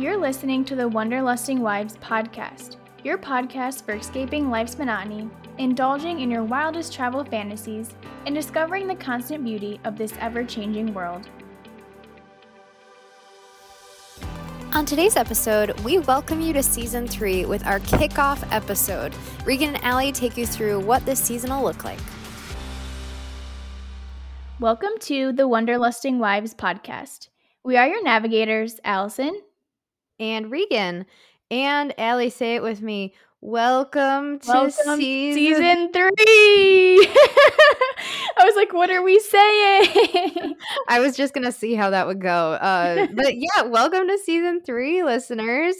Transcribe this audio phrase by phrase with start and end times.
[0.00, 5.28] You're listening to the Wanderlusting Wives podcast, your podcast for escaping life's monotony,
[5.58, 7.94] indulging in your wildest travel fantasies,
[8.24, 11.28] and discovering the constant beauty of this ever changing world.
[14.72, 19.14] On today's episode, we welcome you to season three with our kickoff episode.
[19.44, 22.00] Regan and Allie take you through what this season will look like.
[24.60, 27.28] Welcome to the Wanderlusting Wives podcast.
[27.62, 29.38] We are your navigators, Allison
[30.20, 31.06] and Regan.
[31.50, 33.14] And Allie, say it with me.
[33.40, 37.08] Welcome to Welcome season, season three.
[38.36, 40.54] I was like, what are we saying?
[40.88, 42.52] I was just gonna see how that would go.
[42.52, 45.76] Uh, but yeah, welcome to season three, listeners.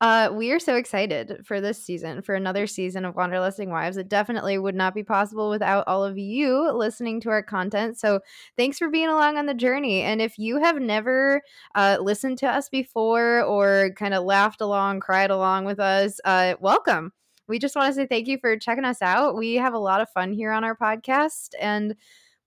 [0.00, 3.98] Uh, we are so excited for this season, for another season of Wanderlusting Wives.
[3.98, 7.98] It definitely would not be possible without all of you listening to our content.
[7.98, 8.20] So
[8.56, 10.00] thanks for being along on the journey.
[10.00, 11.42] And if you have never
[11.74, 16.54] uh, listened to us before or kind of laughed along, cried along with us, uh,
[16.60, 17.12] welcome.
[17.46, 19.36] We just want to say thank you for checking us out.
[19.36, 21.94] We have a lot of fun here on our podcast, and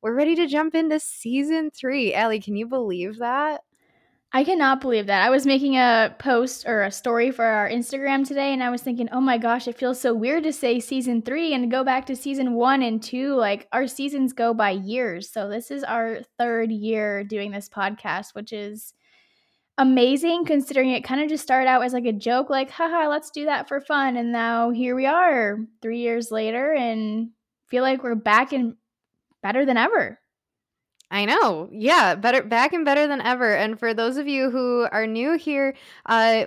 [0.02, 2.14] we're ready to jump into season three.
[2.14, 3.62] Allie, can you believe that?
[4.36, 5.22] I cannot believe that.
[5.22, 8.82] I was making a post or a story for our Instagram today, and I was
[8.82, 12.08] thinking, oh my gosh, it feels so weird to say season three and go back
[12.08, 13.36] to season one and two.
[13.36, 15.30] Like our seasons go by years.
[15.30, 18.96] So this is our third year doing this podcast, which is
[19.78, 23.30] amazing considering it kind of just started out as like a joke, like, haha, let's
[23.30, 24.18] do that for fun.
[24.18, 27.30] And now here we are three years later and
[27.68, 28.78] feel like we're back and
[29.44, 30.20] better than ever.
[31.14, 31.70] I know.
[31.72, 33.56] Yeah, better back and better than ever.
[33.56, 35.76] And for those of you who are new here,
[36.08, 36.46] uh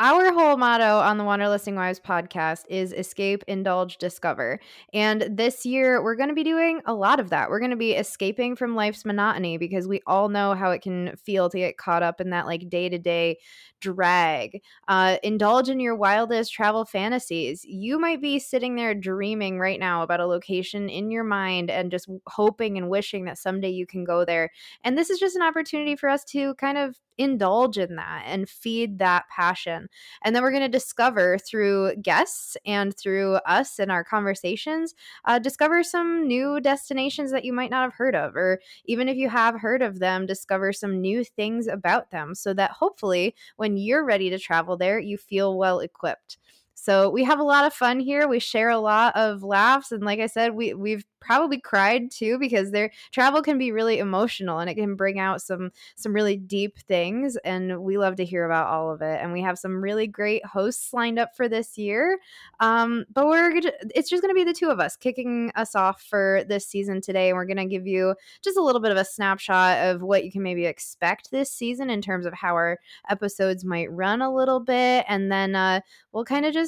[0.00, 4.60] our whole motto on the Wanderlusting Wives podcast is escape, indulge, discover.
[4.94, 7.50] And this year, we're going to be doing a lot of that.
[7.50, 11.16] We're going to be escaping from life's monotony because we all know how it can
[11.16, 13.38] feel to get caught up in that like day to day
[13.80, 14.62] drag.
[14.88, 17.64] Uh, indulge in your wildest travel fantasies.
[17.64, 21.90] You might be sitting there dreaming right now about a location in your mind and
[21.90, 24.50] just hoping and wishing that someday you can go there.
[24.84, 28.48] And this is just an opportunity for us to kind of indulge in that and
[28.48, 29.88] feed that passion.
[30.22, 34.94] And then we're going to discover through guests and through us and our conversations,
[35.24, 39.16] uh, discover some new destinations that you might not have heard of, or even if
[39.16, 43.67] you have heard of them, discover some new things about them so that hopefully when
[43.68, 46.38] when you're ready to travel there, you feel well equipped.
[46.80, 48.28] So we have a lot of fun here.
[48.28, 52.38] We share a lot of laughs, and like I said, we we've probably cried too
[52.38, 56.36] because their travel can be really emotional and it can bring out some some really
[56.36, 59.82] deep things and we love to hear about all of it and we have some
[59.82, 62.18] really great hosts lined up for this year
[62.60, 63.50] um, but we're
[63.94, 67.00] it's just going to be the two of us kicking us off for this season
[67.00, 70.02] today and we're going to give you just a little bit of a snapshot of
[70.02, 72.78] what you can maybe expect this season in terms of how our
[73.10, 75.80] episodes might run a little bit and then uh,
[76.12, 76.67] we'll kind of just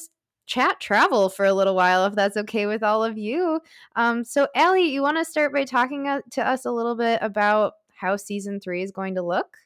[0.50, 3.60] chat travel for a little while if that's okay with all of you.
[3.94, 7.20] Um, so, Allie, you want to start by talking uh, to us a little bit
[7.22, 9.56] about how season three is going to look?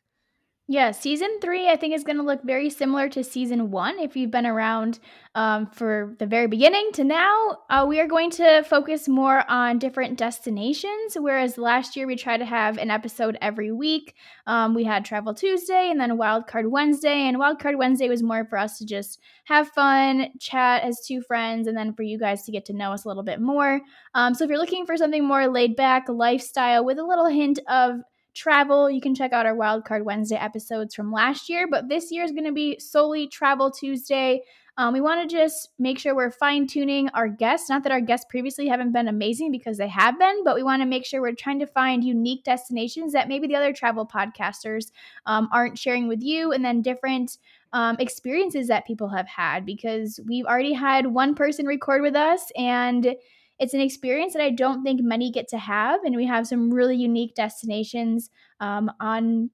[0.67, 3.99] Yeah, season three, I think, is going to look very similar to season one.
[3.99, 4.99] If you've been around
[5.35, 9.79] um, for the very beginning to now, uh, we are going to focus more on
[9.79, 11.19] different destinations.
[11.19, 14.15] Whereas last year we tried to have an episode every week.
[14.47, 17.29] Um, we had Travel Tuesday and then Wildcard Wednesday.
[17.29, 21.69] And Wildcard Wednesday was more for us to just have fun, chat as two friends,
[21.69, 23.83] and then for you guys to get to know us a little bit more.
[24.15, 27.59] Um, so if you're looking for something more laid back, lifestyle with a little hint
[27.69, 27.97] of
[28.35, 32.25] travel, you can check out our Wildcard Wednesday episodes from last year, but this year
[32.25, 34.43] is going to be solely Travel Tuesday.
[34.77, 37.71] Um, we want to just make sure we're fine tuning our guests.
[37.71, 40.83] Not that our guests previously haven't been amazing because they have been, but we want
[40.83, 44.91] to make sure we're trying to find unique destinations that maybe the other travel podcasters
[45.27, 47.39] um, aren't sharing with you, and then different
[47.73, 52.51] um, experiences that people have had because we've already had one person record with us
[52.57, 53.15] and
[53.59, 56.73] it's an experience that I don't think many get to have, and we have some
[56.73, 58.31] really unique destinations
[58.61, 59.51] um, on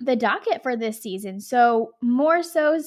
[0.00, 1.40] the docket for this season.
[1.40, 2.80] So, more so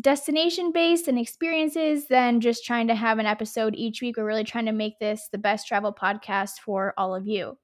[0.00, 4.16] destination based and experiences than just trying to have an episode each week.
[4.16, 7.58] We're really trying to make this the best travel podcast for all of you.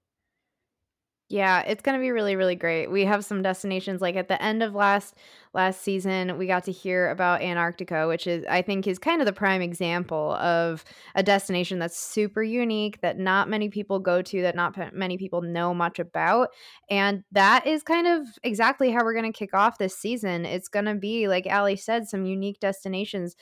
[1.30, 2.90] Yeah, it's going to be really really great.
[2.90, 5.14] We have some destinations like at the end of last
[5.52, 9.26] last season we got to hear about Antarctica, which is I think is kind of
[9.26, 10.84] the prime example of
[11.14, 15.42] a destination that's super unique that not many people go to that not many people
[15.42, 16.48] know much about.
[16.88, 20.46] And that is kind of exactly how we're going to kick off this season.
[20.46, 23.36] It's going to be like Allie said some unique destinations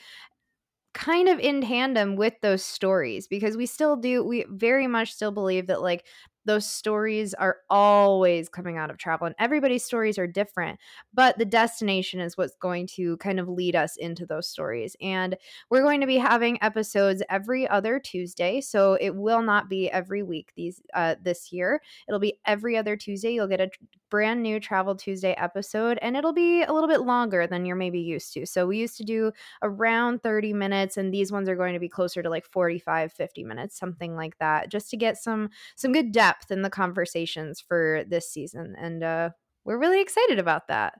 [0.94, 5.30] kind of in tandem with those stories because we still do we very much still
[5.30, 6.06] believe that like
[6.46, 10.78] those stories are always coming out of travel, and everybody's stories are different,
[11.12, 14.96] but the destination is what's going to kind of lead us into those stories.
[15.00, 15.37] And
[15.70, 20.22] we're going to be having episodes every other Tuesday, so it will not be every
[20.22, 21.82] week these uh, this year.
[22.08, 23.32] It'll be every other Tuesday.
[23.34, 23.70] You'll get a
[24.10, 28.00] brand new Travel Tuesday episode, and it'll be a little bit longer than you're maybe
[28.00, 28.46] used to.
[28.46, 29.32] So we used to do
[29.62, 33.44] around 30 minutes, and these ones are going to be closer to like 45, 50
[33.44, 38.04] minutes, something like that, just to get some some good depth in the conversations for
[38.08, 38.74] this season.
[38.78, 39.30] And uh,
[39.64, 40.94] we're really excited about that.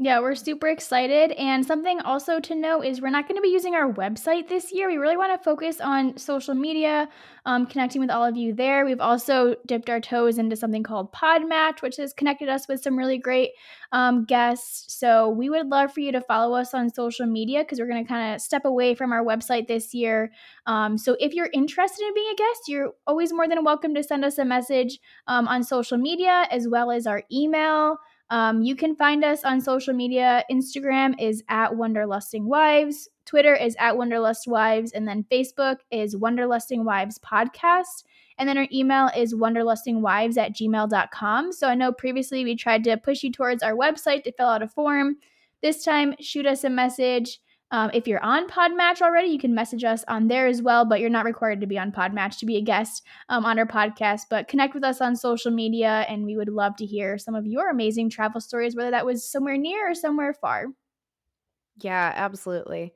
[0.00, 1.32] Yeah, we're super excited.
[1.32, 4.70] And something also to note is we're not going to be using our website this
[4.70, 4.86] year.
[4.86, 7.08] We really want to focus on social media,
[7.46, 8.84] um, connecting with all of you there.
[8.84, 12.96] We've also dipped our toes into something called Podmatch, which has connected us with some
[12.96, 13.50] really great
[13.90, 14.94] um, guests.
[14.94, 18.04] So we would love for you to follow us on social media because we're going
[18.04, 20.30] to kind of step away from our website this year.
[20.66, 24.04] Um, so if you're interested in being a guest, you're always more than welcome to
[24.04, 27.98] send us a message um, on social media as well as our email.
[28.30, 30.44] Um, you can find us on social media.
[30.50, 36.84] Instagram is at Wanderlusting Wives, Twitter is at Wanderlust Wives, and then Facebook is Wanderlusting
[36.84, 38.04] Wives Podcast.
[38.38, 41.52] And then our email is wanderlustingwives at gmail.com.
[41.52, 44.62] So I know previously we tried to push you towards our website to fill out
[44.62, 45.16] a form.
[45.60, 47.40] This time, shoot us a message.
[47.70, 51.00] Um, if you're on Podmatch already, you can message us on there as well, but
[51.00, 54.22] you're not required to be on Podmatch to be a guest um, on our podcast.
[54.30, 57.46] But connect with us on social media, and we would love to hear some of
[57.46, 60.66] your amazing travel stories, whether that was somewhere near or somewhere far.
[61.80, 62.94] Yeah, absolutely.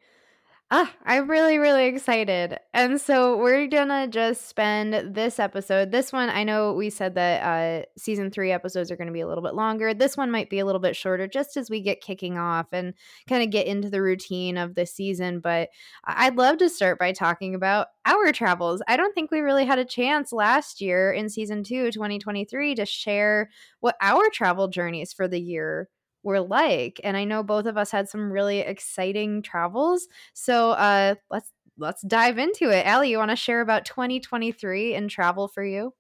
[0.75, 2.59] Ah, I'm really, really excited.
[2.73, 5.91] And so we're gonna just spend this episode.
[5.91, 9.27] This one, I know we said that uh, season three episodes are gonna be a
[9.29, 9.93] little bit longer.
[9.93, 12.95] This one might be a little bit shorter just as we get kicking off and
[13.29, 15.41] kind of get into the routine of the season.
[15.41, 15.69] But
[16.05, 18.81] I'd love to start by talking about our travels.
[18.89, 22.87] I don't think we really had a chance last year in season two, 2023, to
[22.87, 25.91] share what our travel journeys for the year
[26.23, 27.01] were like.
[27.05, 30.09] And I know both of us had some really exciting travels.
[30.35, 32.87] So uh let's let's dive into it.
[32.87, 35.95] Allie, you want to share about 2023 and travel for you?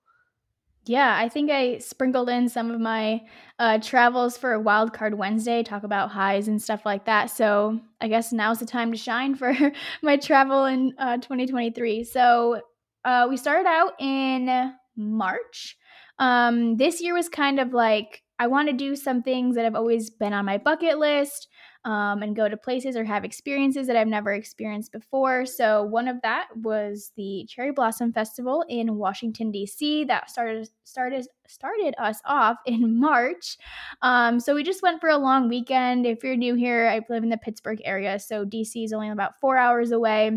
[0.84, 3.20] Yeah, I think I sprinkled in some of my
[3.60, 7.30] uh, travels for Wildcard Wednesday, talk about highs and stuff like that.
[7.30, 9.54] So I guess now's the time to shine for
[10.02, 12.02] my travel in uh, 2023.
[12.02, 12.60] So
[13.04, 15.76] uh, we started out in March.
[16.18, 19.76] Um, this year was kind of like I want to do some things that have
[19.76, 21.46] always been on my bucket list
[21.84, 25.46] um, and go to places or have experiences that I've never experienced before.
[25.46, 30.02] So one of that was the Cherry Blossom Festival in Washington D.C.
[30.06, 33.58] That started started started us off in March.
[34.02, 36.04] Um, so we just went for a long weekend.
[36.04, 38.82] If you're new here, I live in the Pittsburgh area, so D.C.
[38.82, 40.32] is only about four hours away.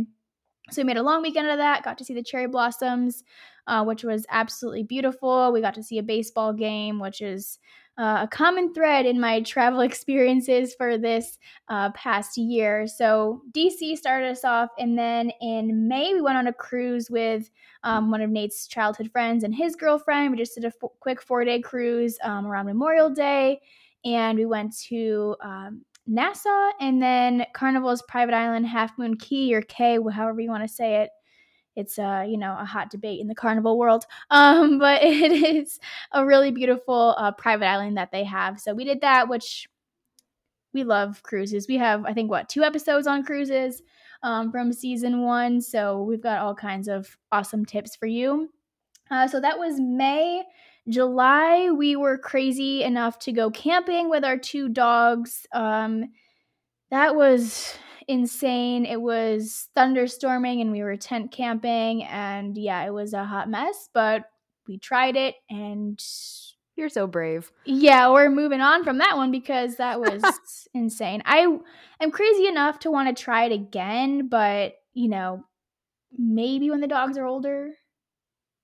[0.69, 1.83] So we made a long weekend out of that.
[1.83, 3.23] Got to see the cherry blossoms,
[3.67, 5.51] uh, which was absolutely beautiful.
[5.51, 7.59] We got to see a baseball game, which is
[7.97, 11.39] uh, a common thread in my travel experiences for this
[11.69, 12.87] uh, past year.
[12.87, 17.49] So, DC started us off, and then in May, we went on a cruise with
[17.83, 20.31] um, one of Nate's childhood friends and his girlfriend.
[20.31, 23.61] We just did a f- quick four day cruise um, around Memorial Day,
[24.03, 29.61] and we went to um, Nassau and then Carnival's Private Island, Half Moon Key or
[29.63, 31.09] K, however you want to say it
[31.75, 35.79] it's uh, you know a hot debate in the carnival world um, but it is
[36.11, 38.59] a really beautiful uh, private island that they have.
[38.59, 39.67] So we did that which
[40.73, 41.67] we love cruises.
[41.67, 43.81] We have i think what two episodes on cruises
[44.23, 45.61] um, from season one.
[45.61, 48.49] So we've got all kinds of awesome tips for you.
[49.11, 50.43] Uh, so that was may
[50.89, 51.69] july.
[51.69, 55.45] We were crazy enough to go camping with our two dogs.
[55.51, 56.05] Um,
[56.89, 57.75] that was
[58.07, 58.85] insane.
[58.85, 63.89] It was thunderstorming and we were tent camping and yeah, it was a hot mess,
[63.93, 64.23] but
[64.67, 66.01] we tried it and
[66.75, 67.51] you're so brave.
[67.65, 70.23] Yeah, we're moving on from that one because that was
[70.73, 71.21] insane.
[71.25, 71.47] I
[72.01, 75.45] am crazy enough to want to try it again, but you know,
[76.17, 77.73] maybe when the dogs are older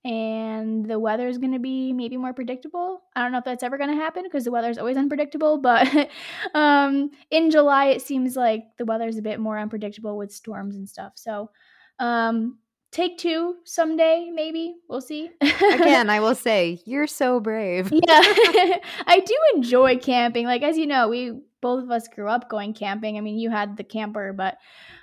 [0.04, 3.04] and the weather is going to be maybe more predictable.
[3.16, 5.60] I don't know if that's ever going to happen because the weather is always unpredictable,
[5.60, 5.88] but
[6.56, 10.76] um, in July it seems like the weather is a bit more unpredictable with storms
[10.76, 11.14] and stuff.
[11.16, 11.52] So,
[12.00, 12.58] um,
[12.92, 14.76] take two someday, maybe.
[14.90, 15.30] We'll see.
[15.42, 17.92] Again, I will say, you're so brave.
[17.92, 18.00] yeah.
[19.08, 20.46] I do enjoy camping.
[20.46, 23.18] Like as you know, we both of us grew up going camping.
[23.18, 24.58] I mean, you had the camper, but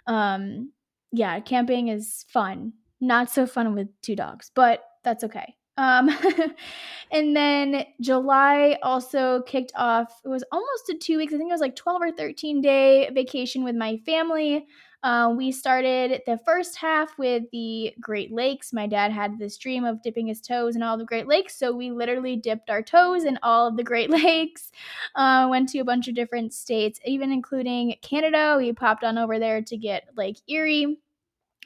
[0.07, 0.73] um
[1.13, 2.75] yeah, camping is fun.
[3.01, 5.55] Not so fun with two dogs, but that's okay.
[5.79, 6.11] Um,
[7.13, 10.21] and then July also kicked off.
[10.25, 11.33] It was almost a two weeks.
[11.33, 14.67] I think it was like 12 or 13 day vacation with my family.
[15.05, 18.73] Uh, we started the first half with the Great Lakes.
[18.73, 21.73] My dad had this dream of dipping his toes in all the Great Lakes, so
[21.73, 24.73] we literally dipped our toes in all of the Great Lakes.
[25.15, 28.57] Uh, went to a bunch of different states, even including Canada.
[28.59, 30.99] We popped on over there to get Lake Erie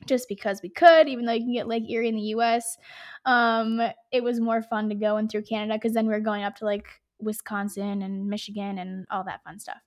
[0.07, 2.77] just because we could, even though you can get Lake Erie in the US.
[3.25, 3.81] Um,
[4.11, 6.57] it was more fun to go in through Canada because then we were going up
[6.57, 6.87] to like
[7.21, 9.81] Wisconsin and Michigan and all that fun stuff.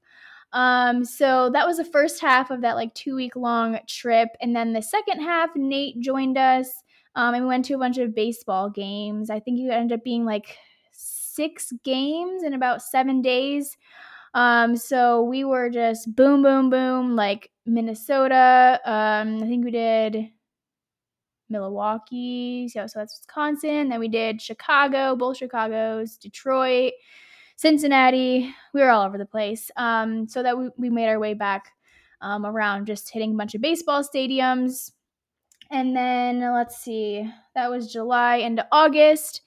[0.54, 4.30] Um, so that was the first half of that like two week long trip.
[4.42, 6.70] And then the second half, Nate joined us.
[7.16, 9.30] Um, and we went to a bunch of baseball games.
[9.30, 10.58] I think it ended up being like
[10.92, 13.78] six games in about seven days.
[14.36, 18.82] Um, so we were just boom, boom, boom, like Minnesota.
[18.86, 20.30] Um, I think we did
[21.50, 22.68] Milwaukee.
[22.68, 23.89] So, so that's Wisconsin.
[23.89, 26.92] Then we did Chicago, both Chicago's, Detroit,
[27.56, 28.54] Cincinnati.
[28.74, 29.72] We were all over the place.
[29.77, 31.72] Um, so that we, we made our way back
[32.20, 34.92] um, around just hitting a bunch of baseball stadiums.
[35.72, 39.42] And then let's see, that was July into August.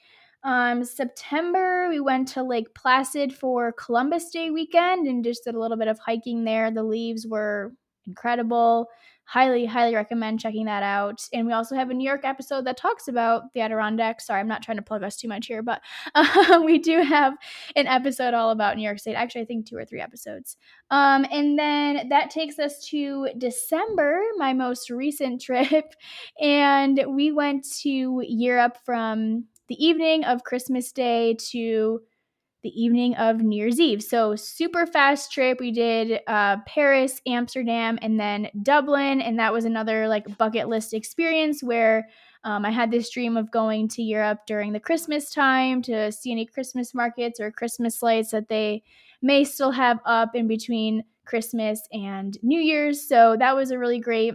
[0.45, 5.61] Um, September, we went to Lake Placid for Columbus Day weekend and just did a
[5.61, 6.71] little bit of hiking there.
[6.71, 7.73] The leaves were
[8.07, 8.89] incredible
[9.29, 11.21] highly, highly recommend checking that out.
[11.35, 14.27] And we also have a New York episode that talks about the Adirondacks.
[14.27, 15.83] Sorry, I'm not trying to plug us too much here, but
[16.15, 17.35] uh, we do have
[17.77, 19.17] an episode all about New York State.
[19.17, 20.57] Actually, I think two or three episodes.
[20.91, 25.93] Um, and then that takes us to December, my most recent trip.
[26.41, 32.01] And we went to Europe from the evening of Christmas Day to
[32.63, 34.03] the evening of New Year's Eve.
[34.03, 35.61] So, super fast trip.
[35.61, 39.21] We did uh, Paris, Amsterdam, and then Dublin.
[39.21, 42.09] And that was another like bucket list experience where
[42.45, 46.33] um, I had this dream of going to Europe during the Christmas time to see
[46.33, 48.83] any Christmas markets or Christmas lights that they
[49.23, 53.07] may still have up in between Christmas and New Year's.
[53.07, 54.35] So, that was a really great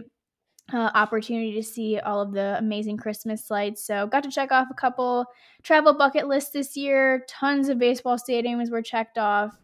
[0.72, 3.84] uh, opportunity to see all of the amazing Christmas lights.
[3.86, 5.26] So, got to check off a couple
[5.62, 7.24] travel bucket lists this year.
[7.28, 9.56] Tons of baseball stadiums were checked off.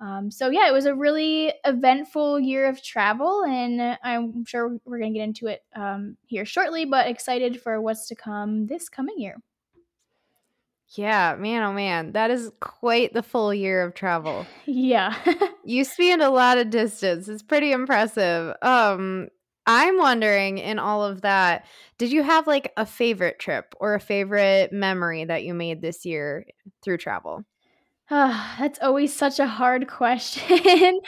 [0.00, 4.98] Um, so, yeah, it was a really eventful year of travel, and I'm sure we're
[4.98, 8.88] going to get into it um, here shortly, but excited for what's to come this
[8.88, 9.36] coming year.
[10.90, 14.46] Yeah, man, oh man, that is quite the full year of travel.
[14.66, 15.16] yeah.
[15.64, 17.28] you spanned a lot of distance.
[17.28, 18.54] It's pretty impressive.
[18.62, 19.28] Um,
[19.66, 21.66] I'm wondering in all of that,
[21.98, 26.04] did you have like a favorite trip or a favorite memory that you made this
[26.04, 26.44] year
[26.82, 27.44] through travel?
[28.10, 31.00] Oh, that's always such a hard question.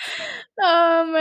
[0.64, 1.14] um,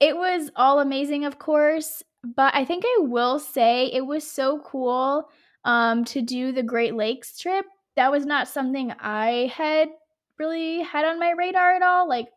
[0.00, 4.60] it was all amazing, of course, but I think I will say it was so
[4.60, 5.28] cool
[5.64, 7.66] um, to do the Great Lakes trip.
[7.96, 9.88] That was not something I had
[10.38, 12.08] really had on my radar at all.
[12.08, 12.28] Like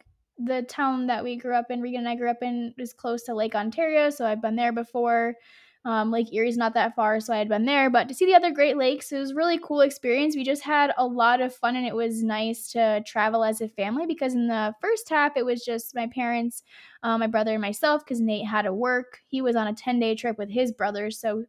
[0.45, 3.23] the town that we grew up in, Regan and I grew up in, is close
[3.23, 5.35] to Lake Ontario, so I've been there before.
[5.83, 7.89] Um, Lake Erie's not that far, so I had been there.
[7.89, 10.35] But to see the other Great Lakes, it was really cool experience.
[10.35, 13.67] We just had a lot of fun, and it was nice to travel as a
[13.67, 16.63] family because in the first half, it was just my parents,
[17.01, 19.21] um, my brother, and myself because Nate had to work.
[19.27, 21.45] He was on a 10 day trip with his brothers, so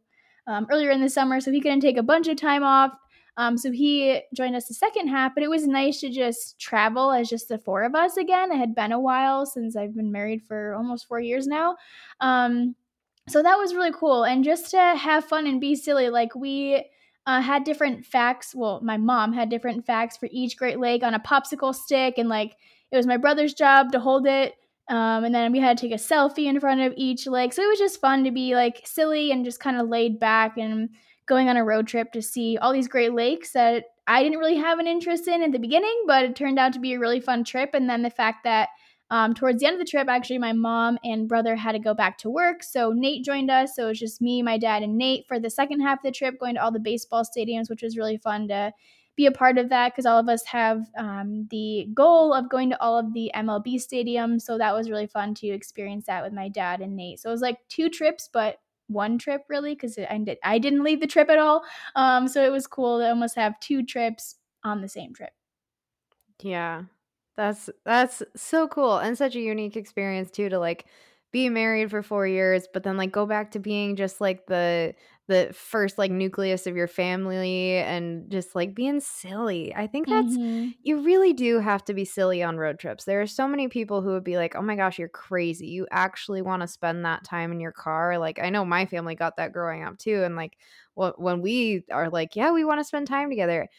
[0.47, 2.91] um, earlier in the summer, so he couldn't take a bunch of time off.
[3.37, 7.11] Um, so he joined us the second half, but it was nice to just travel
[7.11, 8.51] as just the four of us again.
[8.51, 11.75] It had been a while since I've been married for almost four years now.
[12.21, 12.75] Um,
[13.29, 14.23] so that was really cool.
[14.23, 16.85] And just to have fun and be silly, like we
[17.25, 18.53] uh, had different facts.
[18.53, 22.29] Well, my mom had different facts for each Great Lake on a popsicle stick, and
[22.29, 22.55] like
[22.91, 24.55] it was my brother's job to hold it.
[24.89, 27.53] Um, and then we had to take a selfie in front of each lake.
[27.53, 30.57] So it was just fun to be like silly and just kind of laid back
[30.57, 30.89] and
[31.25, 34.57] going on a road trip to see all these great lakes that I didn't really
[34.57, 37.21] have an interest in at the beginning, but it turned out to be a really
[37.21, 37.71] fun trip.
[37.73, 38.69] And then the fact that
[39.09, 41.93] um, towards the end of the trip, actually, my mom and brother had to go
[41.93, 42.63] back to work.
[42.63, 43.75] So Nate joined us.
[43.75, 46.11] So it was just me, my dad, and Nate for the second half of the
[46.11, 48.71] trip, going to all the baseball stadiums, which was really fun to
[49.15, 52.71] be a part of that because all of us have um, the goal of going
[52.71, 54.41] to all of the MLB stadiums.
[54.41, 57.19] So that was really fun to experience that with my dad and Nate.
[57.19, 60.83] So it was like two trips, but one trip really because I, did, I didn't
[60.83, 61.63] leave the trip at all.
[61.95, 65.31] Um, so it was cool to almost have two trips on the same trip.
[66.41, 66.83] Yeah.
[67.35, 70.85] That's that's so cool and such a unique experience too to like
[71.33, 74.95] be married for 4 years but then like go back to being just like the
[75.27, 79.73] the first like nucleus of your family and just like being silly.
[79.73, 80.71] I think that's mm-hmm.
[80.81, 83.05] you really do have to be silly on road trips.
[83.05, 85.67] There are so many people who would be like, "Oh my gosh, you're crazy.
[85.67, 89.15] You actually want to spend that time in your car?" Like I know my family
[89.15, 90.57] got that growing up too and like
[90.95, 93.69] when we are like, "Yeah, we want to spend time together."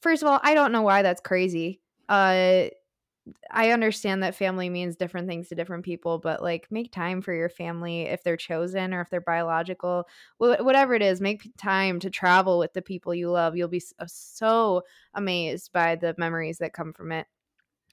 [0.00, 1.80] First of all, I don't know why that's crazy.
[2.08, 2.68] Uh
[3.50, 7.32] I understand that family means different things to different people, but like make time for
[7.32, 10.06] your family if they're chosen or if they're biological,
[10.38, 13.56] whatever it is, make time to travel with the people you love.
[13.56, 14.82] You'll be uh, so
[15.14, 17.26] amazed by the memories that come from it.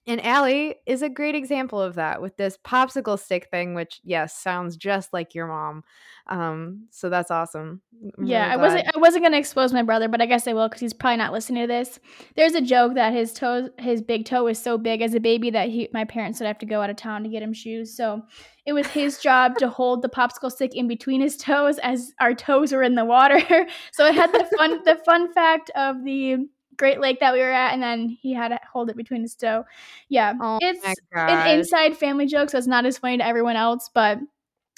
[0.08, 4.34] And Allie is a great example of that with this popsicle stick thing, which yes,
[4.38, 5.84] sounds just like your mom.
[6.28, 7.82] Um, so that's awesome.
[8.18, 10.54] I'm yeah, really I wasn't I wasn't gonna expose my brother, but I guess I
[10.54, 12.00] will because he's probably not listening to this.
[12.38, 15.50] There's a joke that his toe, his big toe was so big as a baby
[15.50, 17.96] that he, my parents would have to go out of town to get him shoes.
[17.96, 18.22] So
[18.66, 22.34] it was his job to hold the popsicle stick in between his toes as our
[22.34, 23.42] toes were in the water.
[23.92, 26.48] so it had the fun the fun fact of the
[26.78, 29.36] Great Lake that we were at, and then he had to hold it between his
[29.36, 29.66] toe.
[30.10, 33.90] Yeah, oh it's an inside family joke, so it's not as funny to everyone else,
[33.94, 34.20] but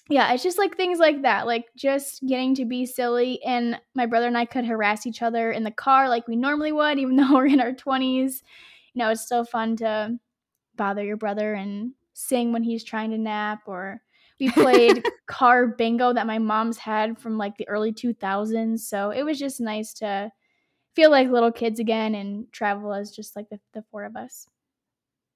[0.10, 3.42] yeah, it's just like things like that, like just getting to be silly.
[3.44, 6.72] And my brother and I could harass each other in the car like we normally
[6.72, 8.42] would, even though we're in our 20s.
[8.94, 10.18] You know, it's so fun to
[10.76, 14.02] bother your brother and sing when he's trying to nap or
[14.40, 19.24] we played car bingo that my mom's had from like the early 2000s so it
[19.24, 20.32] was just nice to
[21.00, 24.48] feel like little kids again and travel as just like the, the four of us.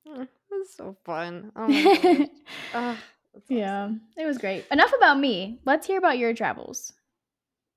[0.06, 1.54] Oh, that's so fun.
[1.56, 2.30] Oh my
[2.74, 2.98] oh,
[3.50, 4.66] yeah, it was great.
[4.72, 5.62] Enough about me.
[5.64, 6.92] Let's hear about your travels.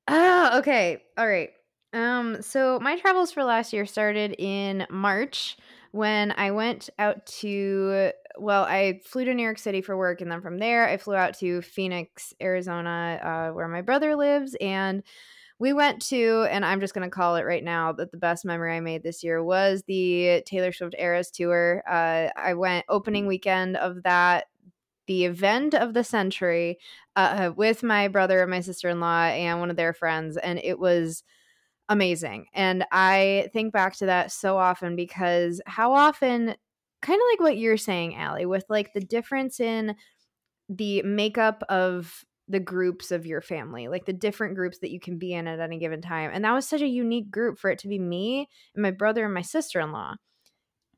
[0.08, 1.04] Ah, okay.
[1.16, 1.50] All right.
[1.92, 5.56] Um, so my travels for last year started in March
[5.92, 10.30] when I went out to well, I flew to New York City for work, and
[10.30, 15.04] then from there I flew out to Phoenix, Arizona, uh, where my brother lives, and
[15.58, 18.44] we went to, and I'm just going to call it right now that the best
[18.44, 21.82] memory I made this year was the Taylor Swift Eras tour.
[21.88, 24.46] Uh, I went opening weekend of that,
[25.06, 26.78] the event of the century,
[27.14, 30.60] uh, with my brother and my sister in law and one of their friends, and
[30.62, 31.22] it was
[31.88, 32.46] amazing.
[32.52, 36.54] And I think back to that so often because how often,
[37.00, 39.94] kind of like what you're saying, Allie, with like the difference in
[40.68, 45.18] the makeup of the groups of your family, like the different groups that you can
[45.18, 46.30] be in at any given time.
[46.32, 49.24] And that was such a unique group for it to be me and my brother
[49.24, 50.14] and my sister in law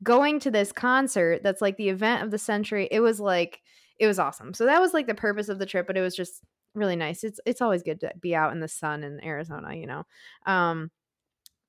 [0.01, 2.87] going to this concert that's like the event of the century.
[2.91, 3.61] It was like,
[3.97, 4.53] it was awesome.
[4.53, 7.23] So that was like the purpose of the trip, but it was just really nice.
[7.23, 10.03] It's it's always good to be out in the sun in Arizona, you know.
[10.45, 10.91] Um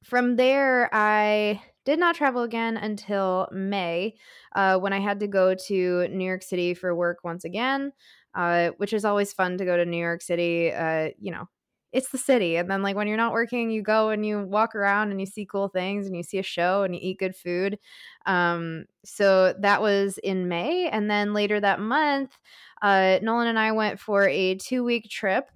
[0.05, 4.15] from there I did not travel again until May,
[4.55, 7.93] uh, when I had to go to New York City for work once again
[8.35, 10.73] uh, which is always fun to go to New York City.
[10.73, 11.49] Uh, you know,
[11.93, 12.57] it's the city.
[12.57, 15.27] And then, like, when you're not working, you go and you walk around and you
[15.27, 17.79] see cool things and you see a show and you eat good food.
[18.27, 20.89] Um, so that was in May.
[20.89, 22.39] And then later that month,
[22.83, 25.51] uh, Nolan and I went for a two week trip.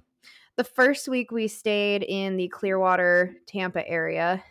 [0.56, 4.42] The first week we stayed in the Clearwater, Tampa area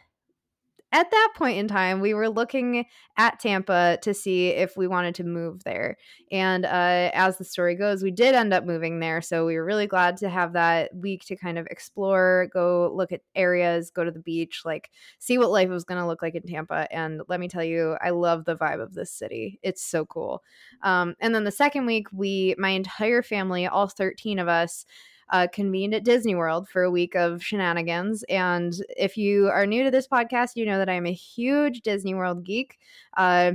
[0.93, 2.85] at that point in time, we were looking
[3.17, 5.97] at Tampa to see if we wanted to move there.
[6.31, 9.19] And uh, as the story goes, we did end up moving there.
[9.19, 13.11] So we were really glad to have that week to kind of explore, go look
[13.11, 16.35] at areas, go to the beach, like see what life was going to look like
[16.35, 16.87] in Tampa.
[16.91, 19.59] And let me tell you, I love the vibe of this city.
[19.63, 20.43] It's so cool.
[20.83, 24.85] Um, and then the second week, we, my entire family, all 13 of us,
[25.29, 28.23] uh, convened at Disney World for a week of shenanigans.
[28.29, 32.13] And if you are new to this podcast, you know that I'm a huge Disney
[32.13, 32.77] World geek.
[33.17, 33.53] Uh,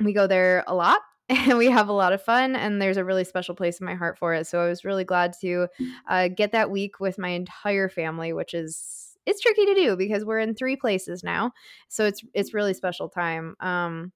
[0.00, 3.04] we go there a lot and we have a lot of fun and there's a
[3.04, 5.66] really special place in my heart for it so i was really glad to
[6.08, 10.24] uh, get that week with my entire family which is it's tricky to do because
[10.24, 11.52] we're in three places now
[11.88, 14.12] so it's it's really special time um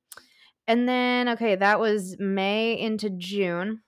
[0.66, 3.80] and then okay that was may into june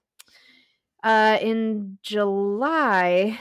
[1.02, 3.38] uh, in July,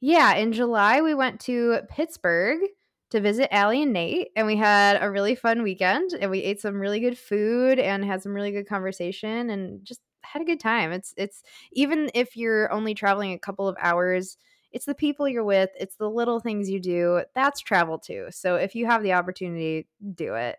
[0.00, 2.60] yeah, in July we went to Pittsburgh
[3.10, 6.12] to visit Allie and Nate, and we had a really fun weekend.
[6.18, 10.00] And we ate some really good food and had some really good conversation, and just
[10.22, 10.92] had a good time.
[10.92, 14.38] It's it's even if you're only traveling a couple of hours,
[14.72, 17.22] it's the people you're with, it's the little things you do.
[17.34, 18.26] That's travel too.
[18.30, 20.58] So if you have the opportunity, do it.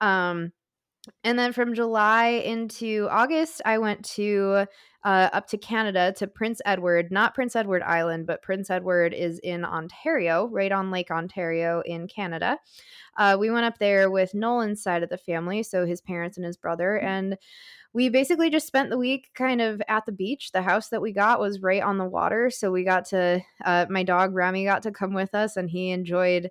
[0.00, 0.52] Um,
[1.24, 4.66] and then from July into August, I went to
[5.06, 9.38] uh, up to Canada to Prince Edward, not Prince Edward Island, but Prince Edward is
[9.38, 12.58] in Ontario, right on Lake Ontario in Canada.
[13.16, 16.44] Uh, we went up there with Nolan's side of the family, so his parents and
[16.44, 17.06] his brother, mm-hmm.
[17.06, 17.38] and
[17.92, 20.50] we basically just spent the week kind of at the beach.
[20.50, 23.40] The house that we got was right on the water, so we got to.
[23.64, 26.50] Uh, my dog Rami got to come with us, and he enjoyed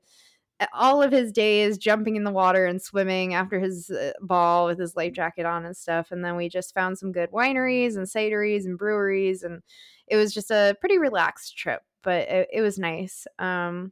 [0.73, 4.79] all of his days jumping in the water and swimming after his uh, ball with
[4.79, 6.11] his life jacket on and stuff.
[6.11, 9.43] And then we just found some good wineries and cideries and breweries.
[9.43, 9.61] And
[10.07, 13.27] it was just a pretty relaxed trip, but it, it was nice.
[13.37, 13.91] Um,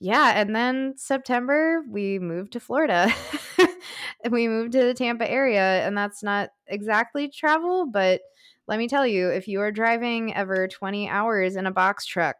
[0.00, 0.32] yeah.
[0.36, 3.12] And then September, we moved to Florida.
[4.30, 8.20] we moved to the Tampa area, and that's not exactly travel, but
[8.68, 12.36] let me tell you, if you are driving ever 20 hours in a box truck,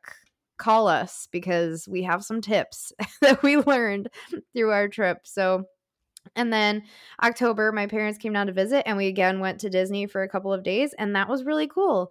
[0.59, 2.93] call us because we have some tips
[3.23, 4.09] that we learned
[4.55, 5.19] through our trip.
[5.25, 5.65] So,
[6.37, 6.83] and then
[7.23, 10.29] October, my parents came down to visit, and we again went to Disney for a
[10.29, 12.11] couple of days, and that was really cool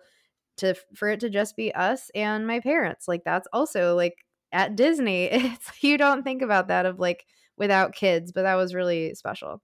[0.58, 3.08] to for it to just be us and my parents.
[3.08, 5.30] Like that's also like at Disney.
[5.32, 7.26] It's you don't think about that of like
[7.58, 9.62] without kids, but that was really special.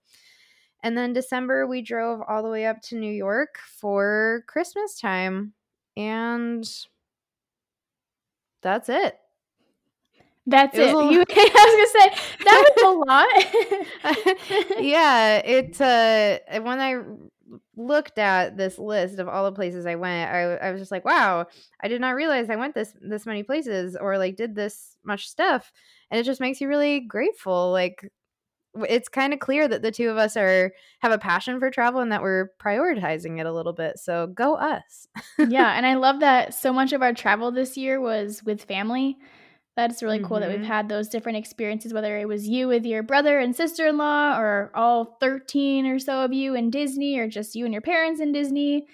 [0.84, 5.54] And then December we drove all the way up to New York for Christmas time
[5.96, 6.66] and
[8.64, 9.18] that's it.
[10.46, 10.90] That's it.
[10.90, 10.96] it.
[10.96, 12.10] A, you, I was gonna say
[12.46, 14.80] that was a lot.
[14.84, 17.02] yeah, it's uh when I
[17.76, 21.06] looked at this list of all the places I went, I, I was just like,
[21.06, 21.48] wow,
[21.82, 25.28] I did not realize I went this this many places or like did this much
[25.28, 25.72] stuff,
[26.12, 27.72] and it just makes you really grateful.
[27.72, 28.12] Like
[28.76, 32.02] it's kind of clear that the two of us are have a passion for travel
[32.02, 34.00] and that we're prioritizing it a little bit.
[34.00, 35.08] So go us.
[35.38, 39.18] yeah, and I love that so much of our travel this year was with family.
[39.76, 40.42] That's really cool mm-hmm.
[40.42, 40.68] that we've mm-hmm.
[40.68, 44.38] had those different experiences, whether it was you with your brother and sister in law,
[44.38, 48.22] or all 13 or so of you in Disney, or just you and your parents
[48.22, 48.86] in Disney.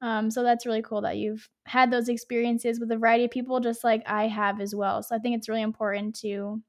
[0.00, 3.58] Um, so that's really cool that you've had those experiences with a variety of people,
[3.58, 5.02] just like I have as well.
[5.02, 6.62] So I think it's really important to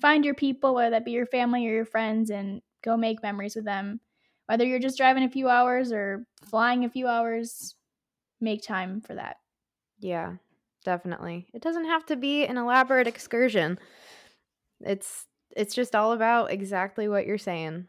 [0.00, 3.56] find your people, whether that be your family or your friends, and go make memories
[3.56, 4.00] with them.
[4.46, 7.74] Whether you're just driving a few hours or flying a few hours,
[8.40, 9.36] make time for that.
[9.98, 10.34] Yeah,
[10.84, 11.46] definitely.
[11.52, 13.78] It doesn't have to be an elaborate excursion.
[14.80, 17.86] It's it's just all about exactly what you're saying.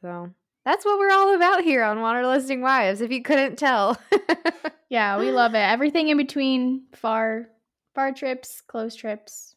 [0.00, 0.30] So
[0.64, 3.98] that's what we're all about here on Wanderlusting Wives, if you couldn't tell.
[4.88, 5.58] yeah, we love it.
[5.58, 7.48] Everything in between far
[7.94, 9.55] far trips, close trips.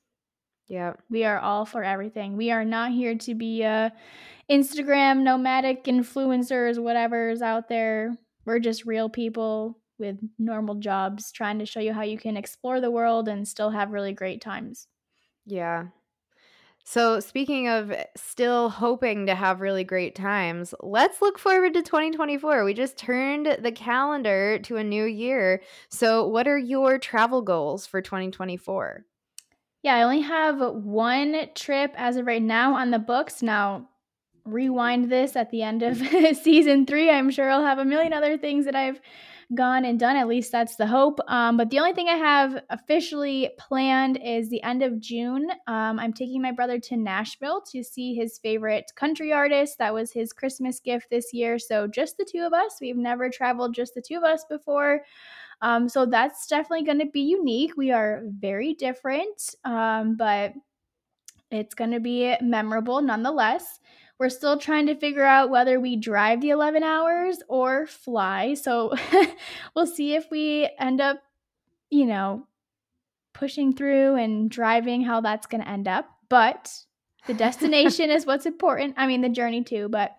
[0.69, 0.93] Yeah.
[1.10, 2.38] We are all for everything.
[2.38, 3.89] We are not here to be uh
[4.49, 8.15] Instagram nomadic influencers, whatever's out there.
[8.45, 12.79] We're just real people with normal jobs trying to show you how you can explore
[12.79, 14.88] the world and still have really great times.
[15.45, 15.88] Yeah.
[16.86, 22.63] So, speaking of still hoping to have really great times, let's look forward to 2024.
[22.63, 25.62] We just turned the calendar to a new year.
[25.89, 29.05] So, what are your travel goals for 2024?
[29.81, 33.41] Yeah, I only have one trip as of right now on the books.
[33.41, 33.89] Now,
[34.45, 35.97] rewind this at the end of
[36.41, 37.09] season three.
[37.09, 38.99] I'm sure I'll have a million other things that I've
[39.55, 40.15] gone and done.
[40.15, 41.19] At least that's the hope.
[41.27, 45.49] Um, but the only thing I have officially planned is the end of June.
[45.67, 49.77] Um, I'm taking my brother to Nashville to see his favorite country artist.
[49.79, 51.57] That was his Christmas gift this year.
[51.57, 52.77] So just the two of us.
[52.79, 55.01] We've never traveled just the two of us before.
[55.62, 57.76] Um, so that's definitely going to be unique.
[57.76, 60.54] We are very different, um, but
[61.52, 63.80] it's going to be memorable nonetheless.
[64.19, 68.54] We're still trying to figure out whether we drive the 11 hours or fly.
[68.54, 68.93] So
[69.76, 71.22] we'll see if we end up,
[71.89, 72.45] you know,
[73.34, 76.10] pushing through and driving, how that's going to end up.
[76.28, 76.72] But
[77.28, 78.95] the destination is what's important.
[78.98, 80.17] I mean, the journey too, but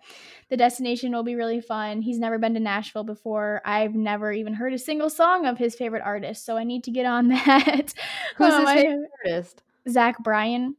[0.51, 2.01] the destination will be really fun.
[2.01, 3.61] He's never been to Nashville before.
[3.63, 6.91] I've never even heard a single song of his favorite artist, so I need to
[6.91, 7.93] get on that.
[8.35, 9.63] Who's um, his favorite artist?
[9.89, 10.75] Zach Bryan.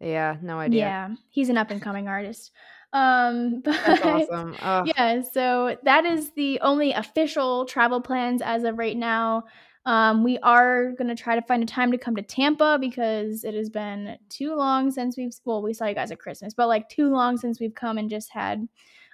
[0.00, 0.80] Yeah, no idea.
[0.80, 2.50] Yeah, he's an up and coming artist.
[2.92, 4.56] Um, but That's awesome.
[4.60, 4.84] Oh.
[4.84, 9.44] Yeah, so that is the only official travel plans as of right now.
[9.86, 13.44] Um, we are going to try to find a time to come to Tampa because
[13.44, 16.68] it has been too long since we've, well, we saw you guys at Christmas, but
[16.68, 18.66] like too long since we've come and just had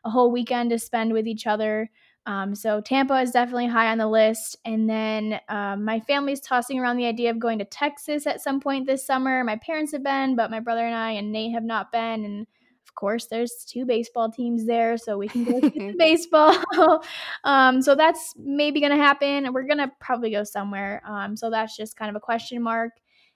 [0.04, 1.90] a whole weekend to spend with each other.
[2.26, 4.56] Um, so Tampa is definitely high on the list.
[4.64, 8.61] And then um, my family's tossing around the idea of going to Texas at some
[8.61, 9.42] point this summer.
[9.42, 12.24] My parents have been, but my brother and I and Nate have not been.
[12.24, 12.46] And
[12.94, 16.57] course, there's two baseball teams there, so we can go to baseball.
[17.44, 19.53] um, so that's maybe going to happen.
[19.53, 21.03] We're going to probably go somewhere.
[21.07, 22.92] Um, so that's just kind of a question mark.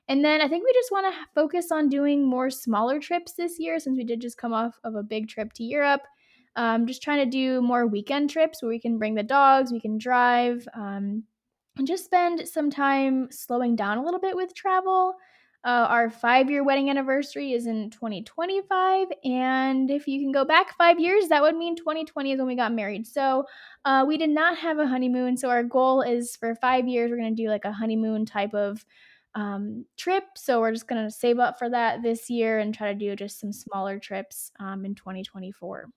[0.08, 3.58] And then I think we just want to focus on doing more smaller trips this
[3.58, 6.02] year since we did just come off of a big trip to Europe.
[6.56, 9.80] Um, just trying to do more weekend trips where we can bring the dogs, we
[9.80, 11.24] can drive, um,
[11.76, 15.14] and just spend some time slowing down a little bit with travel.
[15.64, 19.08] Uh, our five year wedding anniversary is in 2025.
[19.24, 22.54] And if you can go back five years, that would mean 2020 is when we
[22.54, 23.06] got married.
[23.06, 23.46] So
[23.86, 25.38] uh, we did not have a honeymoon.
[25.38, 28.52] So our goal is for five years, we're going to do like a honeymoon type
[28.52, 28.84] of
[29.34, 30.24] um, trip.
[30.36, 33.16] So we're just going to save up for that this year and try to do
[33.16, 35.88] just some smaller trips um, in 2024.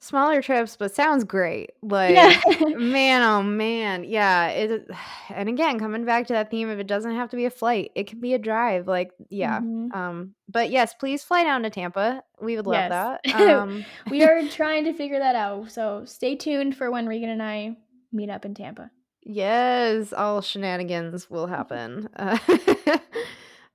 [0.00, 1.70] Smaller trips, but sounds great.
[1.82, 2.40] Like, yeah.
[2.76, 4.48] man, oh man, yeah.
[4.48, 4.90] It,
[5.28, 7.92] and again, coming back to that theme of it doesn't have to be a flight;
[7.94, 8.88] it can be a drive.
[8.88, 9.60] Like, yeah.
[9.60, 9.96] Mm-hmm.
[9.96, 12.22] Um, but yes, please fly down to Tampa.
[12.40, 12.90] We would love yes.
[12.90, 13.20] that.
[13.60, 15.70] Um, we are trying to figure that out.
[15.70, 17.76] So stay tuned for when Regan and I
[18.12, 18.90] meet up in Tampa.
[19.22, 22.08] Yes, all shenanigans will happen.
[22.16, 22.38] Uh,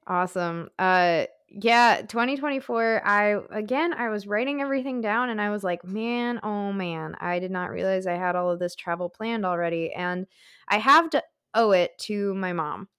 [0.08, 0.70] awesome.
[0.80, 1.26] Uh,
[1.58, 6.74] yeah 2024 i again i was writing everything down and i was like man oh
[6.74, 10.28] man i did not realize i had all of this travel planned already and
[10.68, 12.90] i have to owe it to my mom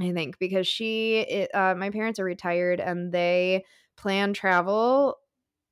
[0.00, 3.64] i think because she uh, my parents are retired and they
[3.96, 5.16] plan travel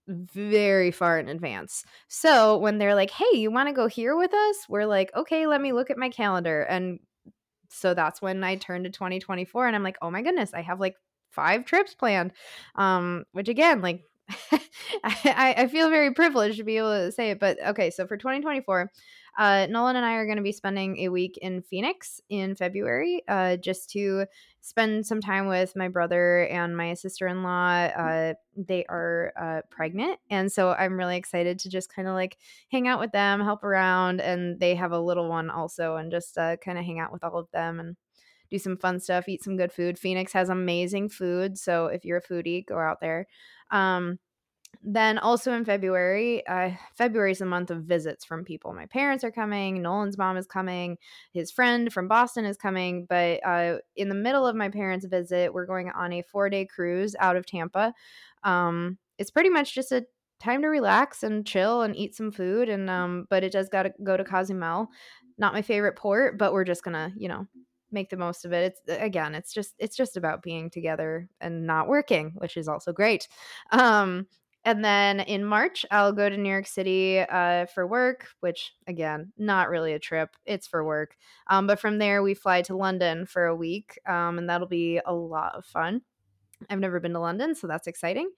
[0.08, 1.84] very far in advance.
[2.08, 5.46] So when they're like, "Hey, you want to go here with us?" We're like, "Okay,
[5.46, 7.00] let me look at my calendar." And
[7.68, 10.80] so that's when I turned to 2024 and I'm like, "Oh my goodness, I have
[10.80, 10.96] like
[11.30, 12.32] five trips planned.
[12.74, 14.02] Um, which again, like
[15.04, 17.40] I, I feel very privileged to be able to say it.
[17.40, 18.90] But okay, so for 2024,
[19.38, 23.22] uh, Nolan and I are going to be spending a week in Phoenix in February,
[23.28, 24.26] uh, just to
[24.60, 27.68] spend some time with my brother and my sister in law.
[27.68, 30.18] Uh, they are uh, pregnant.
[30.28, 32.36] And so I'm really excited to just kind of like
[32.70, 34.20] hang out with them, help around.
[34.20, 37.22] And they have a little one also, and just uh, kind of hang out with
[37.22, 37.96] all of them and
[38.50, 39.98] do some fun stuff, eat some good food.
[39.98, 43.26] Phoenix has amazing food, so if you're a foodie, go out there.
[43.70, 44.18] Um,
[44.82, 48.72] then also in February, uh, February is the month of visits from people.
[48.72, 49.82] My parents are coming.
[49.82, 50.98] Nolan's mom is coming.
[51.32, 53.06] His friend from Boston is coming.
[53.08, 56.64] But uh, in the middle of my parents' visit, we're going on a four day
[56.64, 57.92] cruise out of Tampa.
[58.44, 60.06] Um, it's pretty much just a
[60.38, 62.68] time to relax and chill and eat some food.
[62.68, 64.88] And um, but it does got to go to Cozumel.
[65.38, 67.46] Not my favorite port, but we're just gonna, you know,
[67.90, 68.79] make the most of it.
[68.87, 72.92] It's again, it's just it's just about being together and not working, which is also
[72.92, 73.29] great.
[73.70, 74.27] Um,
[74.64, 79.33] and then in March, I'll go to New York City uh, for work, which again,
[79.38, 80.37] not really a trip.
[80.44, 81.16] It's for work.
[81.46, 85.01] Um, but from there, we fly to London for a week, um, and that'll be
[85.07, 86.03] a lot of fun.
[86.68, 88.31] I've never been to London, so that's exciting.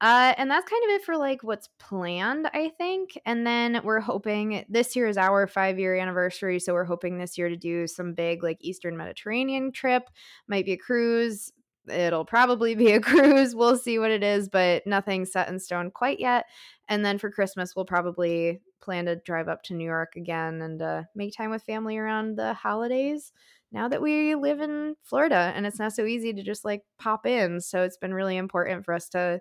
[0.00, 3.18] Uh, and that's kind of it for like what's planned, I think.
[3.24, 6.58] And then we're hoping this year is our five year anniversary.
[6.58, 10.10] So we're hoping this year to do some big like Eastern Mediterranean trip,
[10.48, 11.52] might be a cruise.
[11.88, 13.54] It'll probably be a cruise.
[13.54, 16.46] We'll see what it is, but nothing set in stone quite yet.
[16.88, 20.82] And then for Christmas, we'll probably plan to drive up to New York again and
[20.82, 23.32] uh, make time with family around the holidays
[23.72, 27.26] now that we live in Florida and it's not so easy to just like pop
[27.26, 27.60] in.
[27.60, 29.40] So it's been really important for us to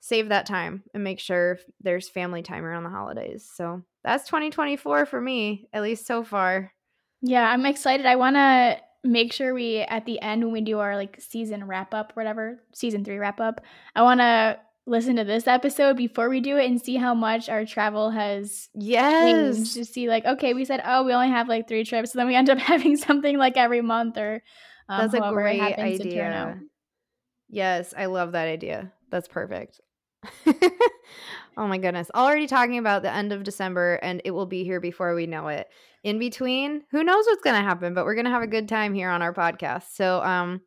[0.00, 3.50] save that time and make sure there's family time around the holidays.
[3.54, 6.72] So that's 2024 for me, at least so far.
[7.22, 8.06] Yeah, I'm excited.
[8.06, 11.66] I want to make sure we at the end when we do our like season
[11.66, 13.60] wrap up whatever, season 3 wrap up,
[13.94, 17.48] I want to listen to this episode before we do it and see how much
[17.48, 19.74] our travel has yes changed.
[19.74, 22.26] to see like okay we said oh we only have like three trips so then
[22.26, 24.42] we end up having something like every month or
[24.88, 26.58] um, that's a great idea
[27.48, 29.80] yes i love that idea that's perfect
[31.56, 32.10] oh my goodness.
[32.14, 35.48] Already talking about the end of December and it will be here before we know
[35.48, 35.68] it.
[36.02, 38.68] In between, who knows what's going to happen, but we're going to have a good
[38.68, 39.94] time here on our podcast.
[39.94, 40.60] So um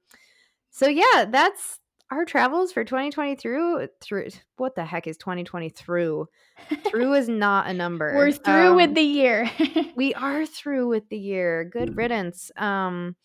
[0.70, 1.80] so yeah, that's
[2.12, 6.28] our travels for 2020 through through what the heck is 2020 through?
[6.86, 8.14] through is not a number.
[8.16, 9.50] We're through um, with the year.
[9.96, 11.64] we are through with the year.
[11.64, 12.52] Good riddance.
[12.56, 13.16] Um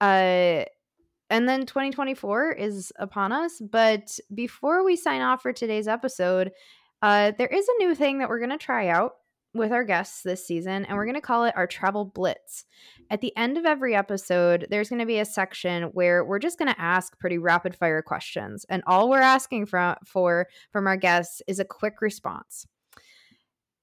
[0.00, 0.64] uh
[1.32, 3.58] and then 2024 is upon us.
[3.58, 6.52] But before we sign off for today's episode,
[7.00, 9.14] uh, there is a new thing that we're going to try out
[9.54, 12.64] with our guests this season, and we're going to call it our Travel Blitz.
[13.10, 16.58] At the end of every episode, there's going to be a section where we're just
[16.58, 21.42] going to ask pretty rapid fire questions, and all we're asking for from our guests
[21.46, 22.66] is a quick response.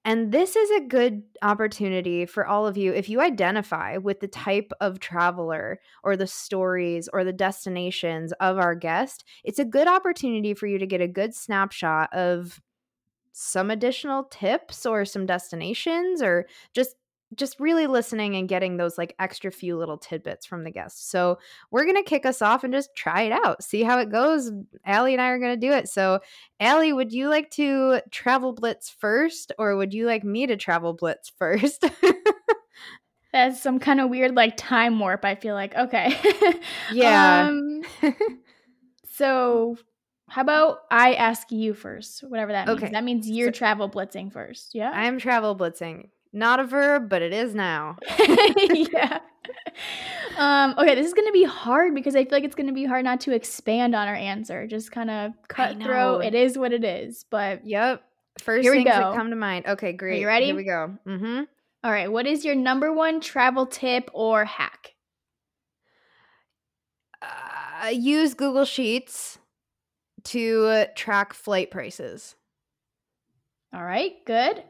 [0.09, 4.27] And this is a good opportunity for all of you if you identify with the
[4.27, 9.23] type of traveler or the stories or the destinations of our guest.
[9.43, 12.59] It's a good opportunity for you to get a good snapshot of
[13.33, 16.95] some additional tips or some destinations or just
[17.35, 21.09] just really listening and getting those like extra few little tidbits from the guests.
[21.09, 21.37] So
[21.69, 24.51] we're gonna kick us off and just try it out, see how it goes.
[24.85, 25.89] Allie and I are gonna do it.
[25.89, 26.19] So
[26.59, 30.93] Allie, would you like to travel blitz first, or would you like me to travel
[30.93, 31.85] blitz first?
[33.31, 35.23] That's some kind of weird like time warp.
[35.23, 36.15] I feel like okay,
[36.91, 37.47] yeah.
[37.47, 37.81] Um,
[39.11, 39.77] so
[40.29, 42.83] how about I ask you first, whatever that means.
[42.83, 42.91] Okay.
[42.91, 44.73] That means you're so, travel blitzing first.
[44.73, 44.91] Yeah.
[44.91, 46.09] I'm travel blitzing.
[46.31, 47.97] Not a verb, but it is now.
[48.19, 49.19] yeah.
[50.37, 53.03] Um, okay, this is gonna be hard because I feel like it's gonna be hard
[53.03, 54.67] not to expand on our answer.
[54.67, 56.21] Just kind of cut through.
[56.21, 57.25] It is what it is.
[57.29, 58.03] But yep.
[58.39, 59.65] First Here we things that come to mind.
[59.67, 60.17] Okay, great.
[60.17, 60.45] Are you ready?
[60.47, 60.95] Here we go.
[61.05, 61.43] Mm-hmm.
[61.83, 62.11] All right.
[62.11, 64.93] What is your number one travel tip or hack?
[67.21, 69.39] Uh, use Google Sheets
[70.25, 72.35] to track flight prices.
[73.73, 74.13] All right.
[74.25, 74.63] Good.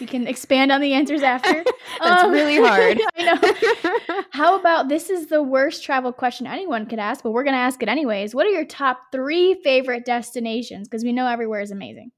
[0.00, 1.64] We can expand on the answers after.
[2.02, 3.00] That's Um, really hard.
[3.16, 4.22] I know.
[4.30, 7.60] How about this is the worst travel question anyone could ask, but we're going to
[7.60, 8.34] ask it anyways.
[8.34, 10.88] What are your top three favorite destinations?
[10.88, 12.10] Because we know everywhere is amazing.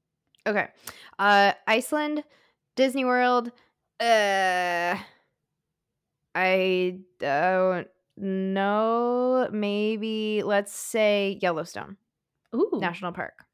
[0.45, 0.67] okay.
[1.17, 2.23] Uh, Iceland,
[2.75, 3.51] Disney World.
[3.99, 4.95] Uh,
[6.35, 9.47] I don't know.
[9.51, 11.97] Maybe let's say Yellowstone
[12.55, 12.71] Ooh.
[12.73, 13.45] National Park.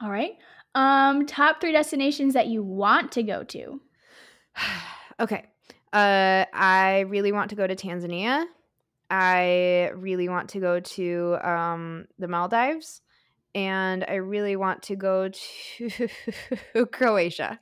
[0.00, 0.32] All right.
[0.74, 3.80] Um, top three destinations that you want to go to.
[5.20, 5.46] okay.
[5.92, 8.44] Uh, I really want to go to Tanzania.
[9.10, 13.00] I really want to go to um, the Maldives.
[13.54, 16.08] And I really want to go to
[16.92, 17.60] Croatia.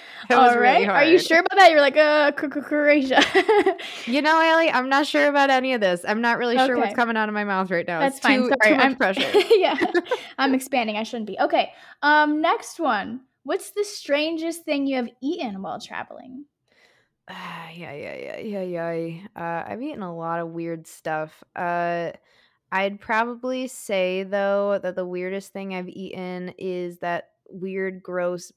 [0.30, 0.80] All right.
[0.80, 1.70] really Are you sure about that?
[1.70, 3.22] You're like, uh, Cro- Cro- Croatia.
[4.06, 6.04] You know, Ellie, I'm not sure about any of this.
[6.06, 8.00] I'm not really sure what's coming out of my mouth right now.
[8.00, 8.42] That's it's fine.
[8.42, 9.30] Too, Sorry, too much I'm pressure.
[9.52, 9.76] yeah,
[10.38, 10.96] I'm expanding.
[10.96, 11.38] I shouldn't be.
[11.38, 11.72] Okay.
[12.02, 13.20] Um, next one.
[13.44, 16.46] What's the strangest thing you have eaten while traveling?
[17.28, 19.18] Ah, yeah, yeah, yeah, yeah, yeah.
[19.36, 21.42] Uh, I've eaten a lot of weird stuff.
[21.54, 22.12] Uh,
[22.70, 28.52] I'd probably say though that the weirdest thing I've eaten is that weird, gross,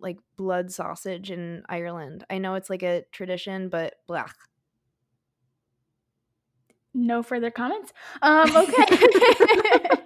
[0.00, 2.24] like blood sausage in Ireland.
[2.30, 4.26] I know it's like a tradition, but blah.
[6.92, 7.92] No further comments.
[8.22, 8.72] Um, okay.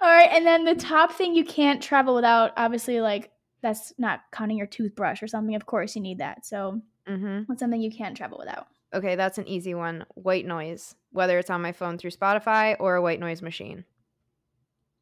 [0.00, 3.30] All right, and then the top thing you can't travel without, obviously, like
[3.62, 5.54] that's not counting your toothbrush or something.
[5.56, 6.46] Of course, you need that.
[6.46, 7.42] So, Mm-hmm.
[7.46, 8.66] what's something you can't travel without?
[8.92, 10.04] Okay, that's an easy one.
[10.14, 13.84] White noise, whether it's on my phone through Spotify or a white noise machine.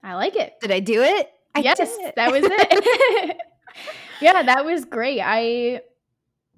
[0.03, 0.53] I like it.
[0.61, 1.31] Did I do it?
[1.55, 2.15] I yes, it.
[2.17, 3.39] that was it.
[4.21, 5.21] Yeah, that was great.
[5.23, 5.83] I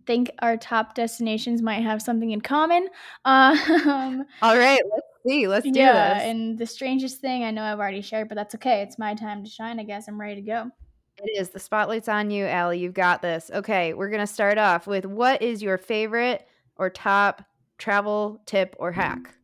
[0.06, 2.88] think our top destinations might have something in common.
[3.24, 5.48] Um, All right, let's see.
[5.48, 6.22] Let's do yeah, this.
[6.24, 8.82] and the strangest thing I know I've already shared, but that's okay.
[8.82, 9.80] It's my time to shine.
[9.80, 10.70] I guess I'm ready to go.
[11.18, 11.50] It is.
[11.50, 12.78] The spotlight's on you, Allie.
[12.78, 13.50] You've got this.
[13.52, 17.42] Okay, we're going to start off with what is your favorite or top
[17.78, 19.34] travel tip or hack?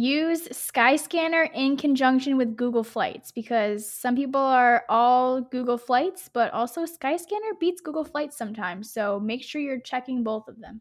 [0.00, 6.52] Use Skyscanner in conjunction with Google Flights because some people are all Google Flights, but
[6.52, 8.92] also Skyscanner beats Google Flights sometimes.
[8.92, 10.80] So make sure you're checking both of them.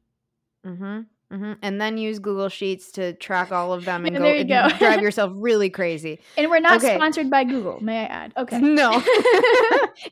[0.63, 0.99] Mm-hmm.
[1.35, 1.53] Mm-hmm.
[1.63, 4.49] And then use Google Sheets to track all of them and Yeah, go, you and
[4.49, 4.69] go.
[4.77, 6.19] drive yourself really crazy.
[6.37, 6.95] And we're not Okay.
[6.95, 8.33] sponsored by Google, may I add?
[8.37, 8.59] Okay.
[8.61, 9.01] No.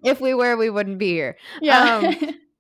[0.04, 1.38] if we were, we wouldn't be here.
[1.62, 2.12] yeah.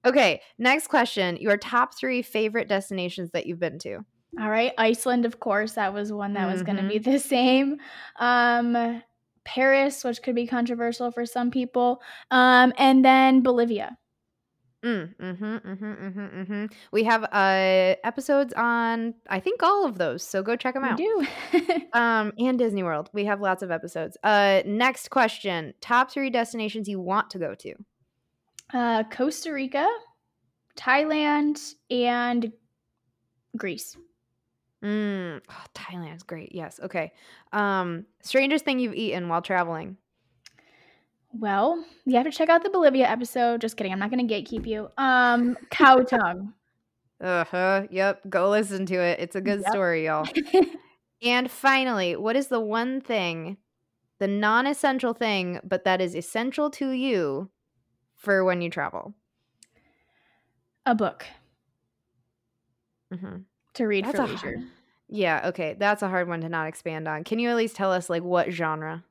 [0.05, 1.37] Okay, next question.
[1.37, 4.05] Your top three favorite destinations that you've been to?
[4.39, 6.89] All right, Iceland, of course, that was one that was going to Mm-hmm.
[6.89, 7.77] be the same.
[8.17, 9.01] Um,
[9.45, 13.97] Paris, which could be controversial for some people, um, and then Bolivia.
[14.83, 16.65] Mm, mm-hmm, mm-hmm, mm-hmm, mm-hmm.
[16.91, 20.21] We have uh, episodes on, I think, all of those.
[20.21, 20.97] So go check them We out.
[20.97, 21.27] do.
[21.93, 23.09] Um, and Disney World.
[23.13, 24.17] We have lots of episodes.
[24.21, 27.73] Uh, next question: Top three destinations you want to go to?
[28.73, 29.87] uh, Costa Rica,
[30.75, 32.51] Thailand, and
[33.57, 33.95] Greece.
[34.85, 36.53] Mm, oh, Thailand's great.
[36.53, 36.79] Yes.
[36.83, 37.11] Okay.
[37.53, 39.97] Um, strangest thing you've eaten while traveling?
[41.33, 43.61] Well, you have to check out the Bolivia episode.
[43.61, 43.91] Just kidding.
[43.91, 44.89] I'm not going to gatekeep you.
[44.97, 46.53] Um, cow tongue.
[47.21, 47.87] Uh huh.
[47.89, 48.29] Yep.
[48.29, 49.19] Go listen to it.
[49.19, 49.69] It's a good Yep.
[49.69, 50.29] story, y'all.
[51.21, 53.57] and finally, what is the one thing,
[54.19, 57.49] the non-essential thing, but that is essential to you
[58.15, 59.15] for when you travel?
[60.85, 61.25] A book
[63.11, 63.45] hmm
[63.75, 64.57] to read That's for leisure.
[64.57, 64.67] hard-
[65.09, 65.41] Yeah.
[65.49, 65.75] Okay.
[65.77, 67.23] That's a hard one to not expand on.
[67.23, 69.03] Can you at least tell us like what genre?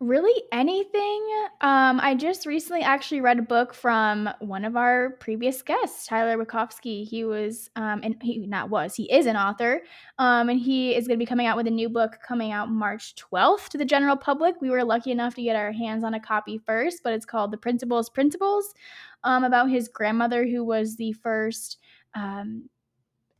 [0.00, 1.26] Really, anything?
[1.60, 6.38] Um, I just recently actually read a book from one of our previous guests, Tyler
[6.38, 7.04] Wachowski.
[7.04, 9.80] He was, um, and he not was, he is an author,
[10.20, 12.70] um, and he is going to be coming out with a new book coming out
[12.70, 14.54] March 12th to the general public.
[14.60, 17.50] We were lucky enough to get our hands on a copy first, but it's called
[17.50, 18.74] The Principles Principles,
[19.24, 21.78] um, about his grandmother who was the first.
[22.14, 22.68] Um,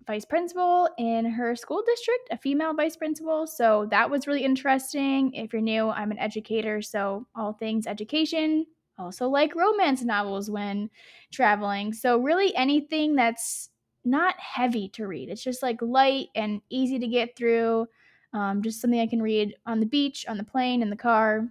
[0.08, 3.46] vice principal in her school district, a female vice principal.
[3.46, 5.32] So that was really interesting.
[5.34, 8.66] If you're new, I'm an educator, so all things education.
[8.98, 10.90] Also, like romance novels when
[11.30, 11.92] traveling.
[11.92, 13.70] So, really, anything that's
[14.04, 15.28] not heavy to read.
[15.28, 17.86] It's just like light and easy to get through.
[18.32, 21.46] Um, just something I can read on the beach, on the plane, in the car,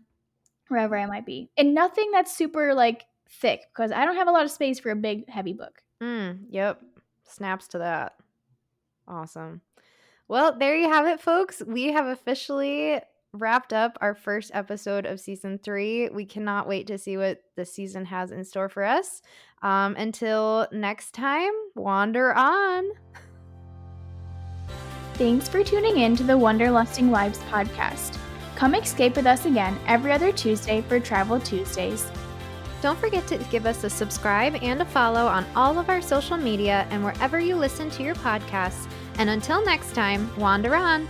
[0.68, 1.50] wherever I might be.
[1.58, 4.92] And nothing that's super like thick because I don't have a lot of space for
[4.92, 5.82] a big, heavy book.
[6.02, 6.82] Mm, yep.
[7.24, 8.14] Snaps to that.
[9.08, 9.62] Awesome.
[10.28, 11.62] Well, there you have it, folks.
[11.66, 13.00] We have officially
[13.34, 16.10] wrapped up our first episode of season three.
[16.10, 19.22] We cannot wait to see what the season has in store for us.
[19.62, 22.86] Um, until next time, wander on.
[25.14, 28.18] Thanks for tuning in to the Wanderlusting Wives podcast.
[28.56, 32.06] Come escape with us again every other Tuesday for Travel Tuesdays.
[32.82, 36.38] Don't forget to give us a subscribe and a follow on all of our social
[36.38, 38.88] media and wherever you listen to your podcasts.
[39.18, 41.08] And until next time, wander on.